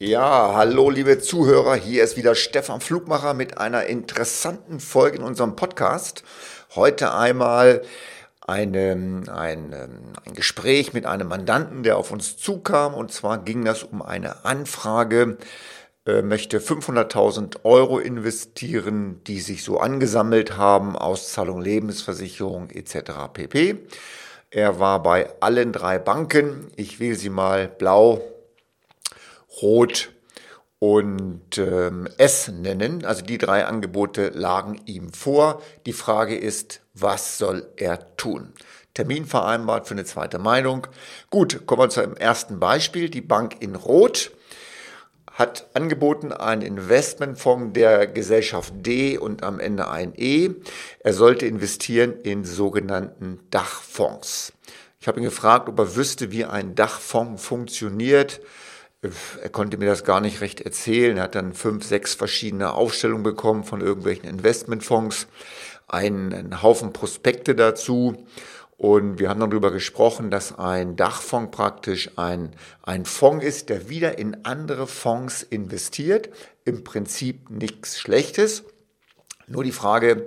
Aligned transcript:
Ja, 0.00 0.52
hallo 0.54 0.90
liebe 0.90 1.18
Zuhörer, 1.18 1.74
hier 1.74 2.04
ist 2.04 2.16
wieder 2.16 2.36
Stefan 2.36 2.80
Flugmacher 2.80 3.34
mit 3.34 3.58
einer 3.58 3.86
interessanten 3.86 4.78
Folge 4.78 5.16
in 5.16 5.24
unserem 5.24 5.56
Podcast. 5.56 6.22
Heute 6.76 7.12
einmal 7.14 7.82
eine, 8.46 9.24
ein, 9.26 9.74
ein 9.74 10.34
Gespräch 10.34 10.92
mit 10.92 11.04
einem 11.04 11.26
Mandanten, 11.26 11.82
der 11.82 11.96
auf 11.96 12.12
uns 12.12 12.36
zukam. 12.36 12.94
Und 12.94 13.10
zwar 13.10 13.38
ging 13.38 13.64
das 13.64 13.82
um 13.82 14.00
eine 14.00 14.44
Anfrage, 14.44 15.36
äh, 16.06 16.22
möchte 16.22 16.60
500.000 16.60 17.64
Euro 17.64 17.98
investieren, 17.98 19.20
die 19.26 19.40
sich 19.40 19.64
so 19.64 19.80
angesammelt 19.80 20.56
haben, 20.56 20.94
Auszahlung 20.94 21.60
Lebensversicherung 21.60 22.70
etc. 22.70 23.32
pp. 23.32 23.78
Er 24.52 24.78
war 24.78 25.02
bei 25.02 25.28
allen 25.40 25.72
drei 25.72 25.98
Banken. 25.98 26.68
Ich 26.76 27.00
wähle 27.00 27.16
sie 27.16 27.30
mal 27.30 27.66
blau, 27.66 28.22
Rot 29.62 30.10
und 30.78 31.58
ähm, 31.58 32.08
S 32.18 32.48
nennen. 32.48 33.04
Also 33.04 33.22
die 33.22 33.38
drei 33.38 33.64
Angebote 33.64 34.28
lagen 34.28 34.80
ihm 34.86 35.12
vor. 35.12 35.62
Die 35.86 35.92
Frage 35.92 36.36
ist, 36.36 36.80
was 36.94 37.38
soll 37.38 37.68
er 37.76 38.16
tun? 38.16 38.52
Termin 38.94 39.26
vereinbart 39.26 39.86
für 39.86 39.94
eine 39.94 40.04
zweite 40.04 40.38
Meinung. 40.38 40.86
Gut, 41.30 41.66
kommen 41.66 41.82
wir 41.82 41.88
zum 41.88 42.16
ersten 42.16 42.58
Beispiel. 42.58 43.08
Die 43.08 43.20
Bank 43.20 43.56
in 43.60 43.74
Rot 43.74 44.32
hat 45.32 45.68
angeboten 45.74 46.32
einen 46.32 46.62
Investmentfonds 46.62 47.72
der 47.72 48.08
Gesellschaft 48.08 48.72
D 48.74 49.16
und 49.16 49.44
am 49.44 49.60
Ende 49.60 49.88
ein 49.88 50.14
E. 50.16 50.50
Er 50.98 51.12
sollte 51.12 51.46
investieren 51.46 52.14
in 52.24 52.44
sogenannten 52.44 53.38
Dachfonds. 53.50 54.52
Ich 55.00 55.06
habe 55.06 55.20
ihn 55.20 55.24
gefragt, 55.24 55.68
ob 55.68 55.78
er 55.78 55.94
wüsste, 55.94 56.32
wie 56.32 56.44
ein 56.44 56.74
Dachfonds 56.74 57.44
funktioniert 57.44 58.40
er 59.00 59.48
konnte 59.50 59.78
mir 59.78 59.86
das 59.86 60.04
gar 60.04 60.20
nicht 60.20 60.40
recht 60.40 60.60
erzählen. 60.60 61.16
Er 61.16 61.24
hat 61.24 61.34
dann 61.34 61.54
fünf, 61.54 61.84
sechs 61.84 62.14
verschiedene 62.14 62.72
Aufstellungen 62.72 63.22
bekommen 63.22 63.64
von 63.64 63.80
irgendwelchen 63.80 64.28
Investmentfonds, 64.28 65.28
einen, 65.86 66.32
einen 66.32 66.62
Haufen 66.62 66.92
Prospekte 66.92 67.54
dazu. 67.54 68.26
Und 68.76 69.18
wir 69.18 69.28
haben 69.28 69.40
darüber 69.40 69.72
gesprochen, 69.72 70.30
dass 70.30 70.56
ein 70.58 70.96
Dachfonds 70.96 71.50
praktisch 71.50 72.10
ein, 72.16 72.54
ein 72.82 73.04
Fonds 73.04 73.44
ist, 73.44 73.68
der 73.70 73.88
wieder 73.88 74.18
in 74.18 74.44
andere 74.44 74.86
Fonds 74.86 75.42
investiert. 75.42 76.28
Im 76.64 76.84
Prinzip 76.84 77.50
nichts 77.50 77.98
Schlechtes. 77.98 78.64
Nur 79.46 79.64
die 79.64 79.72
Frage, 79.72 80.26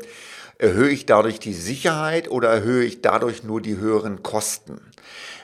erhöhe 0.62 0.90
ich 0.90 1.08
dadurch 1.08 1.40
die 1.40 1.56
Sicherheit 1.56 2.30
oder 2.30 2.50
erhöhe 2.50 2.84
ich 2.84 3.02
dadurch 3.02 3.44
nur 3.44 3.62
die 3.62 3.78
höheren 3.78 4.22
Kosten? 4.22 4.80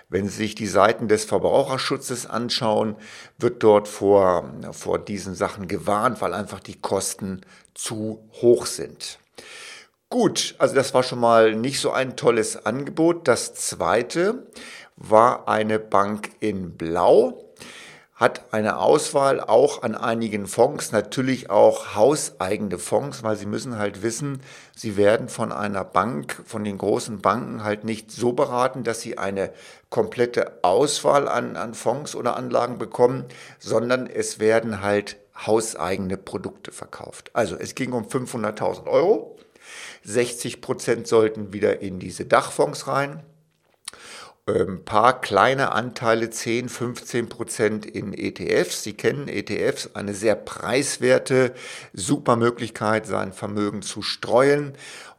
Wenn 0.09 0.29
Sie 0.29 0.37
sich 0.37 0.55
die 0.55 0.67
Seiten 0.67 1.07
des 1.07 1.25
Verbraucherschutzes 1.25 2.27
anschauen, 2.27 2.95
wird 3.37 3.63
dort 3.63 3.87
vor, 3.87 4.49
vor 4.71 4.99
diesen 4.99 5.35
Sachen 5.35 5.67
gewarnt, 5.67 6.21
weil 6.21 6.33
einfach 6.33 6.59
die 6.59 6.79
Kosten 6.79 7.41
zu 7.73 8.29
hoch 8.41 8.67
sind. 8.67 9.19
Gut, 10.09 10.55
also 10.59 10.75
das 10.75 10.93
war 10.93 11.03
schon 11.03 11.19
mal 11.19 11.55
nicht 11.55 11.81
so 11.81 11.91
ein 11.91 12.15
tolles 12.15 12.65
Angebot. 12.65 13.27
Das 13.27 13.55
zweite 13.55 14.47
war 14.95 15.49
eine 15.49 15.79
Bank 15.79 16.29
in 16.39 16.77
Blau 16.77 17.46
hat 18.17 18.51
eine 18.51 18.77
Auswahl 18.79 19.39
auch 19.39 19.83
an 19.83 19.93
einigen 19.93 20.47
Fonds, 20.47 20.91
natürlich 20.91 21.51
auch 21.51 21.95
hauseigene 21.95 22.79
Fonds, 22.79 23.21
weil 23.21 23.37
sie 23.37 23.45
müssen 23.45 23.77
halt 23.77 24.01
wissen, 24.01 24.41
sie 24.75 24.97
werden 24.97 25.29
von 25.29 25.51
einer 25.51 25.83
Bank, 25.83 26.41
von 26.45 26.63
den 26.63 26.79
großen 26.79 27.21
Banken 27.21 27.63
halt 27.63 27.83
nicht 27.83 28.11
so 28.11 28.33
beraten, 28.33 28.83
dass 28.83 29.01
sie 29.01 29.19
eine 29.19 29.53
komplette 29.91 30.63
Auswahl 30.63 31.27
an, 31.27 31.55
an 31.55 31.75
Fonds 31.75 32.15
oder 32.15 32.35
Anlagen 32.35 32.79
bekommen, 32.79 33.25
sondern 33.59 34.07
es 34.07 34.39
werden 34.39 34.81
halt 34.81 35.17
hauseigene 35.45 36.17
Produkte 36.17 36.71
verkauft. 36.71 37.29
Also 37.33 37.55
es 37.55 37.75
ging 37.75 37.93
um 37.93 38.05
500.000 38.05 38.87
Euro. 38.87 39.37
60 40.05 40.61
Prozent 40.61 41.05
sollten 41.07 41.53
wieder 41.53 41.81
in 41.83 41.99
diese 41.99 42.25
Dachfonds 42.25 42.87
rein 42.87 43.21
ein 44.47 44.55
ähm, 44.55 44.85
paar 44.85 45.19
kleine 45.21 45.73
Anteile, 45.73 46.29
10, 46.29 46.69
15 46.69 47.29
Prozent 47.29 47.85
in 47.85 48.13
ETFs. 48.13 48.83
Sie 48.83 48.93
kennen 48.93 49.27
ETFs, 49.27 49.91
eine 49.93 50.13
sehr 50.13 50.35
preiswerte, 50.35 51.53
super 51.93 52.35
Möglichkeit, 52.35 53.05
sein 53.05 53.33
Vermögen 53.33 53.81
zu 53.81 54.01
streuen 54.01 54.73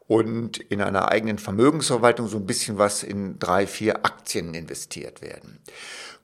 und 0.07 0.57
in 0.57 0.81
einer 0.81 1.11
eigenen 1.11 1.39
Vermögensverwaltung 1.39 2.29
so 2.29 2.39
ein 2.39 2.47
bisschen 2.47 2.79
was 2.79 3.03
in 3.03 3.39
drei, 3.39 3.67
vier 3.67 4.07
Aktien 4.07 4.55
investiert 4.55 5.21
werden. 5.21 5.61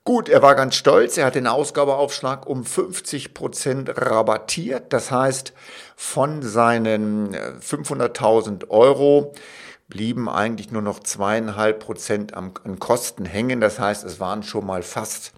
Gut, 0.05 0.29
er 0.29 0.43
war 0.43 0.55
ganz 0.55 0.75
stolz. 0.75 1.17
Er 1.17 1.27
hat 1.27 1.35
den 1.35 1.47
Ausgabeaufschlag 1.47 2.47
um 2.47 2.65
50 2.65 3.33
Prozent 3.33 3.91
rabattiert. 3.95 4.93
Das 4.93 5.11
heißt, 5.11 5.55
von 5.97 6.43
seinen 6.43 7.35
500.000 7.35 8.65
äh, 8.65 8.67
Euro 8.69 9.33
blieben 9.89 10.29
eigentlich 10.29 10.71
nur 10.71 10.83
noch 10.83 11.01
zweieinhalb 11.01 11.81
Prozent 11.81 12.35
an 12.35 12.79
Kosten 12.79 13.25
hängen. 13.25 13.61
Das 13.61 13.79
heißt, 13.79 14.05
es 14.05 14.21
waren 14.21 14.43
schon 14.43 14.67
mal 14.67 14.83
fast 14.83 15.33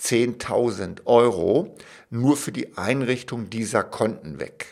10.000 0.00 1.06
Euro 1.06 1.76
nur 2.10 2.36
für 2.36 2.52
die 2.52 2.76
Einrichtung 2.76 3.50
dieser 3.50 3.84
Konten 3.84 4.40
weg. 4.40 4.66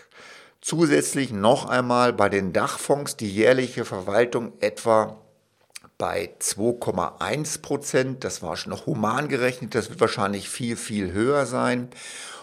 Zusätzlich 0.61 1.33
noch 1.33 1.69
einmal 1.69 2.13
bei 2.13 2.29
den 2.29 2.53
Dachfonds 2.53 3.17
die 3.17 3.29
jährliche 3.29 3.85
Verwaltung 3.85 4.53
etwa 4.61 5.19
bei 5.99 6.35
2,1 6.41 7.63
Prozent. 7.63 8.25
Das 8.25 8.43
war 8.43 8.57
schon 8.57 8.71
noch 8.71 8.87
human 8.87 9.29
gerechnet. 9.29 9.75
Das 9.75 9.91
wird 9.91 10.01
wahrscheinlich 10.01 10.49
viel, 10.49 10.77
viel 10.77 11.13
höher 11.13 11.47
sein. 11.47 11.89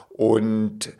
Und 0.09 0.91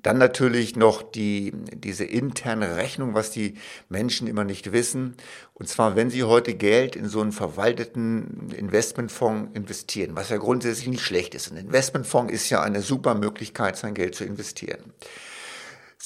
dann 0.00 0.18
natürlich 0.18 0.76
noch 0.76 1.02
die, 1.02 1.52
diese 1.74 2.04
interne 2.04 2.76
Rechnung, 2.76 3.14
was 3.14 3.30
die 3.30 3.54
Menschen 3.88 4.28
immer 4.28 4.44
nicht 4.44 4.72
wissen. 4.72 5.16
Und 5.54 5.68
zwar, 5.68 5.96
wenn 5.96 6.08
sie 6.08 6.22
heute 6.22 6.54
Geld 6.54 6.94
in 6.94 7.08
so 7.08 7.20
einen 7.20 7.32
verwalteten 7.32 8.50
Investmentfonds 8.56 9.50
investieren, 9.54 10.14
was 10.14 10.30
ja 10.30 10.36
grundsätzlich 10.36 10.88
nicht 10.88 11.02
schlecht 11.02 11.34
ist. 11.34 11.50
Ein 11.50 11.58
Investmentfonds 11.58 12.32
ist 12.32 12.48
ja 12.48 12.62
eine 12.62 12.80
super 12.80 13.14
Möglichkeit, 13.16 13.76
sein 13.76 13.94
Geld 13.94 14.14
zu 14.14 14.24
investieren. 14.24 14.92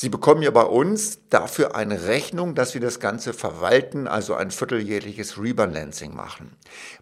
Sie 0.02 0.08
bekommen 0.08 0.42
ja 0.42 0.50
bei 0.50 0.64
uns 0.64 1.28
dafür 1.30 1.76
eine 1.76 2.06
Rechnung, 2.06 2.56
dass 2.56 2.74
wir 2.74 2.80
das 2.80 2.98
Ganze 2.98 3.32
verwalten, 3.32 4.08
also 4.08 4.34
ein 4.34 4.50
vierteljährliches 4.50 5.40
Rebalancing 5.40 6.12
machen. 6.12 6.56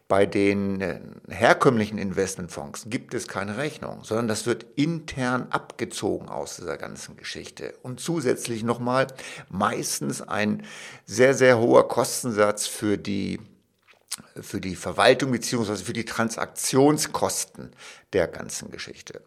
Bei 0.06 0.26
den 0.26 0.82
äh, 0.82 1.00
herkömmlichen 1.30 1.96
Investmentfonds 1.96 2.90
gibt 2.90 3.14
es 3.14 3.26
keine 3.26 3.56
Rechnung, 3.56 4.00
sondern 4.02 4.28
das 4.28 4.44
wird 4.44 4.66
intern 4.76 5.46
abgezogen 5.48 6.28
aus 6.28 6.56
dieser 6.56 6.76
ganzen 6.76 7.16
Geschichte. 7.16 7.72
Und 7.82 8.00
zusätzlich 8.00 8.64
nochmal 8.64 9.06
meistens 9.48 10.20
ein 10.20 10.66
sehr, 11.06 11.32
sehr 11.32 11.58
hoher 11.58 11.88
Kostensatz 11.88 12.66
für 12.66 12.98
die 12.98 13.40
für 14.40 14.60
die 14.60 14.76
Verwaltung 14.76 15.32
beziehungsweise 15.32 15.84
für 15.84 15.92
die 15.92 16.04
Transaktionskosten 16.04 17.70
der 18.12 18.26
ganzen 18.26 18.70
Geschichte. 18.70 19.22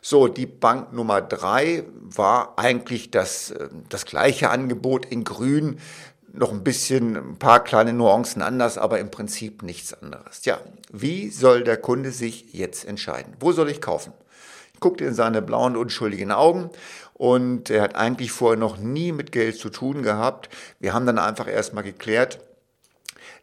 So, 0.00 0.28
die 0.28 0.46
Bank 0.46 0.92
Nummer 0.92 1.20
drei 1.20 1.84
war 1.92 2.58
eigentlich 2.58 3.10
das, 3.10 3.50
äh, 3.50 3.68
das 3.88 4.04
gleiche 4.04 4.50
Angebot 4.50 5.06
in 5.06 5.24
Grün, 5.24 5.78
noch 6.32 6.52
ein 6.52 6.62
bisschen, 6.62 7.16
ein 7.16 7.38
paar 7.38 7.64
kleine 7.64 7.92
Nuancen 7.92 8.42
anders, 8.42 8.78
aber 8.78 9.00
im 9.00 9.10
Prinzip 9.10 9.62
nichts 9.62 9.94
anderes. 9.94 10.44
Ja, 10.44 10.60
wie 10.92 11.30
soll 11.30 11.64
der 11.64 11.78
Kunde 11.78 12.12
sich 12.12 12.52
jetzt 12.52 12.84
entscheiden? 12.84 13.34
Wo 13.40 13.52
soll 13.52 13.70
ich 13.70 13.80
kaufen? 13.80 14.12
Ich 14.74 14.80
guckte 14.80 15.04
in 15.04 15.14
seine 15.14 15.42
blauen, 15.42 15.76
unschuldigen 15.76 16.30
Augen 16.30 16.70
und 17.14 17.70
er 17.70 17.82
hat 17.82 17.96
eigentlich 17.96 18.30
vorher 18.30 18.58
noch 18.58 18.76
nie 18.76 19.10
mit 19.10 19.32
Geld 19.32 19.56
zu 19.56 19.70
tun 19.70 20.02
gehabt. 20.02 20.48
Wir 20.78 20.94
haben 20.94 21.06
dann 21.06 21.18
einfach 21.18 21.48
erstmal 21.48 21.82
geklärt, 21.82 22.38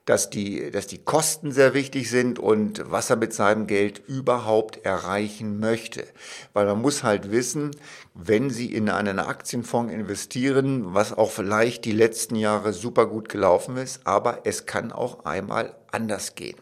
dass 0.05 0.29
die, 0.29 0.69
dass 0.69 0.85
die 0.85 1.03
Kosten 1.03 1.51
sehr 1.51 1.73
wichtig 1.73 2.09
sind 2.09 2.37
und 2.37 2.83
was 2.91 3.09
er 3.09 3.15
mit 3.15 3.33
seinem 3.33 3.65
Geld 3.65 4.01
überhaupt 4.07 4.85
erreichen 4.85 5.59
möchte. 5.59 6.05
Weil 6.53 6.67
man 6.67 6.81
muss 6.81 7.03
halt 7.03 7.31
wissen, 7.31 7.71
wenn 8.13 8.51
Sie 8.51 8.71
in 8.71 8.89
einen 8.89 9.19
Aktienfonds 9.19 9.91
investieren, 9.91 10.93
was 10.93 11.11
auch 11.11 11.31
vielleicht 11.31 11.85
die 11.85 11.91
letzten 11.91 12.35
Jahre 12.35 12.71
super 12.71 13.07
gut 13.07 13.29
gelaufen 13.29 13.77
ist, 13.77 14.05
aber 14.05 14.41
es 14.43 14.67
kann 14.67 14.91
auch 14.91 15.25
einmal 15.25 15.75
anders 15.91 16.35
gehen. 16.35 16.57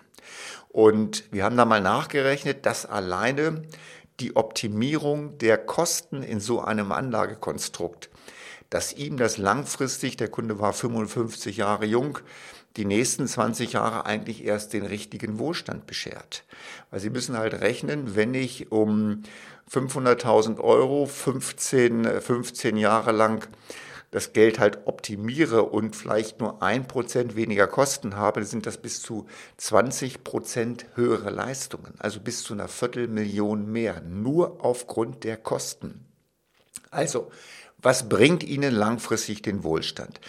Und 0.69 1.25
wir 1.31 1.43
haben 1.43 1.57
da 1.57 1.65
mal 1.65 1.81
nachgerechnet, 1.81 2.65
dass 2.65 2.85
alleine 2.85 3.63
die 4.19 4.35
Optimierung 4.35 5.37
der 5.37 5.57
Kosten 5.57 6.23
in 6.23 6.39
so 6.39 6.61
einem 6.61 6.91
Anlagekonstrukt, 6.91 8.09
dass 8.73 8.91
ihm 8.91 9.17
das 9.17 9.37
langfristig, 9.37 10.17
der 10.17 10.29
Kunde 10.29 10.59
war 10.59 10.73
55 10.73 11.57
Jahre 11.57 11.85
jung, 11.85 12.17
die 12.75 12.85
nächsten 12.85 13.27
20 13.27 13.73
Jahre 13.73 14.07
eigentlich 14.07 14.43
erst 14.43 14.73
den 14.73 14.83
richtigen 14.83 15.37
Wohlstand 15.37 15.85
beschert. 15.85 16.43
Weil 16.89 16.99
Sie 16.99 17.11
müssen 17.11 17.37
halt 17.37 17.53
rechnen, 17.61 18.15
wenn 18.15 18.33
ich 18.33 18.71
um 18.71 19.21
500.000 19.71 20.59
Euro 20.59 21.05
15, 21.05 22.19
15 22.19 22.77
Jahre 22.77 23.11
lang 23.11 23.47
das 24.09 24.33
Geld 24.33 24.57
halt 24.57 24.79
optimiere 24.87 25.65
und 25.65 25.95
vielleicht 25.95 26.39
nur 26.39 26.63
ein 26.63 26.87
Prozent 26.87 27.35
weniger 27.35 27.67
Kosten 27.67 28.15
habe, 28.15 28.43
sind 28.43 28.65
das 28.65 28.77
bis 28.77 29.03
zu 29.03 29.27
20 29.57 30.23
Prozent 30.23 30.87
höhere 30.95 31.29
Leistungen, 31.29 31.93
also 31.99 32.19
bis 32.19 32.41
zu 32.41 32.53
einer 32.55 32.67
Viertelmillion 32.67 33.71
mehr, 33.71 34.01
nur 34.01 34.65
aufgrund 34.65 35.23
der 35.23 35.37
Kosten. 35.37 36.07
Also, 36.89 37.31
was 37.83 38.09
bringt 38.09 38.43
Ihnen 38.43 38.73
langfristig 38.73 39.41
den 39.41 39.63
Wohlstand? 39.63 40.19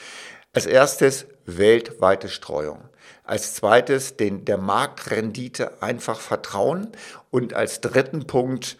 Als 0.53 0.67
erstes 0.67 1.27
weltweite 1.47 2.29
Streuung. 2.29 2.81
Als 3.25 3.55
zweites 3.55 4.17
den, 4.17 4.45
der 4.45 4.59
Marktrendite 4.59 5.83
einfach 5.83 6.21
vertrauen. 6.21 6.89
Und 7.31 7.55
als 7.55 7.81
dritten 7.81 8.27
Punkt 8.27 8.77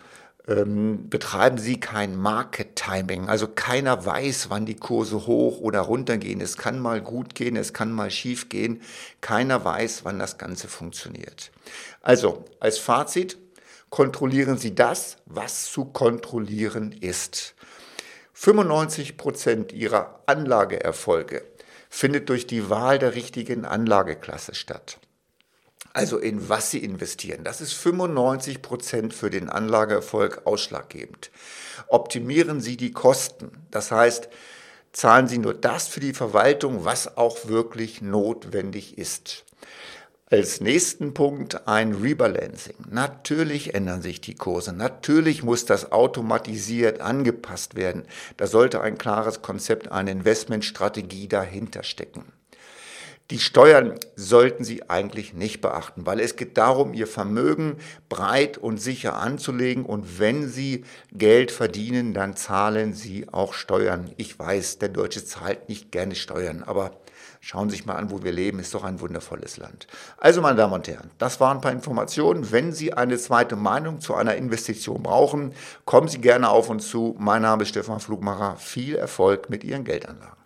ähm, 0.47 1.09
betreiben 1.09 1.59
Sie 1.59 1.81
kein 1.81 2.17
Market 2.17 2.77
Timing. 2.77 3.29
Also 3.29 3.49
keiner 3.49 4.05
weiß, 4.05 4.51
wann 4.51 4.67
die 4.67 4.77
Kurse 4.77 5.27
hoch 5.27 5.61
oder 5.61 5.81
runter 5.81 6.19
gehen. 6.19 6.41
Es 6.41 6.57
kann 6.57 6.79
mal 6.79 7.01
gut 7.01 7.35
gehen, 7.35 7.57
es 7.57 7.73
kann 7.73 7.93
mal 7.93 8.11
schief 8.11 8.49
gehen. 8.49 8.83
Keiner 9.21 9.65
weiß, 9.65 10.05
wann 10.05 10.19
das 10.19 10.37
Ganze 10.37 10.69
funktioniert. 10.69 11.51
Also 12.03 12.45
als 12.61 12.79
Fazit, 12.79 13.39
kontrollieren 13.89 14.59
Sie 14.59 14.75
das, 14.75 15.17
was 15.25 15.71
zu 15.73 15.87
kontrollieren 15.87 16.93
ist. 16.93 17.55
95 18.35 19.17
Prozent 19.17 19.73
Ihrer 19.73 20.21
Anlageerfolge 20.27 21.45
findet 21.89 22.29
durch 22.29 22.47
die 22.47 22.69
Wahl 22.69 22.99
der 22.99 23.15
richtigen 23.15 23.65
Anlageklasse 23.65 24.55
statt. 24.55 24.99
Also 25.93 26.19
in 26.19 26.49
was 26.49 26.73
Sie 26.73 26.79
investieren. 26.79 27.45
Das 27.45 27.61
ist 27.61 27.73
95 27.75 28.61
Prozent 28.61 29.15
für 29.15 29.31
den 29.31 29.49
Anlageerfolg 29.49 30.43
ausschlaggebend. 30.45 31.31
Optimieren 31.87 32.61
Sie 32.61 32.77
die 32.77 32.91
Kosten. 32.91 33.53
Das 33.71 33.93
heißt, 33.93 34.29
zahlen 34.93 35.29
Sie 35.29 35.39
nur 35.39 35.55
das 35.55 35.87
für 35.87 36.01
die 36.01 36.13
Verwaltung, 36.13 36.85
was 36.85 37.17
auch 37.17 37.47
wirklich 37.47 38.03
notwendig 38.03 38.99
ist. 38.99 39.45
Als 40.31 40.63
nächsten 40.63 41.13
Punkt 41.13 41.69
ein 41.69 41.93
Rebalancing. 41.93 42.77
Natürlich 42.89 43.75
ändern 43.75 44.01
sich 44.01 44.23
die 44.23 44.35
Kurse. 44.35 44.73
Natürlich 44.73 45.43
muss 45.43 45.67
das 45.67 45.93
automatisiert 45.93 47.03
angepasst 47.03 47.75
werden. 47.75 48.05
Da 48.39 48.47
sollte 48.47 48.81
ein 48.81 48.97
klares 48.97 49.43
Konzept, 49.43 49.93
eine 49.93 50.13
Investmentstrategie 50.13 51.29
dahinter 51.29 51.83
stecken. 51.83 52.25
Die 53.31 53.39
Steuern 53.39 53.95
sollten 54.17 54.65
Sie 54.65 54.89
eigentlich 54.89 55.35
nicht 55.35 55.61
beachten, 55.61 56.07
weil 56.07 56.21
es 56.21 56.37
geht 56.37 56.57
darum, 56.57 56.95
Ihr 56.95 57.07
Vermögen 57.07 57.77
breit 58.09 58.57
und 58.57 58.81
sicher 58.81 59.17
anzulegen 59.17 59.85
und 59.85 60.19
wenn 60.19 60.49
Sie 60.49 60.85
Geld 61.13 61.51
verdienen, 61.51 62.15
dann 62.15 62.35
zahlen 62.35 62.95
Sie 62.95 63.27
auch 63.31 63.53
Steuern. 63.53 64.11
Ich 64.17 64.39
weiß, 64.39 64.79
der 64.79 64.91
Deutsche 64.91 65.25
zahlt 65.25 65.69
nicht 65.69 65.93
gerne 65.93 66.15
Steuern, 66.15 66.63
aber 66.63 66.99
Schauen 67.47 67.69
Sie 67.69 67.77
sich 67.77 67.85
mal 67.85 67.97
an, 67.97 68.11
wo 68.11 68.23
wir 68.23 68.33
leben, 68.33 68.59
ist 68.59 68.73
doch 68.75 68.85
ein 68.85 69.03
wundervolles 69.03 69.59
Land. 69.59 69.87
Also, 70.17 70.41
meine 70.41 70.57
Damen 70.57 70.73
und 70.73 70.89
Herren, 70.89 71.11
das 71.19 71.41
waren 71.41 71.59
ein 71.59 71.61
paar 71.61 71.73
Informationen. 71.73 72.51
Wenn 72.53 72.73
Sie 72.73 72.95
eine 72.95 73.19
zweite 73.19 73.55
Meinung 73.55 74.01
zu 74.01 74.15
einer 74.15 74.35
Investition 74.35 75.03
brauchen, 75.03 75.53
kommen 75.85 76.09
Sie 76.09 76.23
gerne 76.23 76.49
auf 76.49 76.71
uns 76.71 76.89
zu. 76.89 77.15
Mein 77.19 77.43
Name 77.43 77.65
ist 77.65 77.69
Stefan 77.69 78.01
Flugmacher. 78.01 78.57
Viel 78.57 78.97
Erfolg 78.97 79.51
mit 79.51 79.63
Ihren 79.63 79.85
Geldanlagen. 79.85 80.44